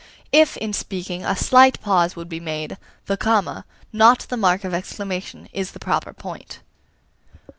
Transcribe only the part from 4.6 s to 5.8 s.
of exclamation, is the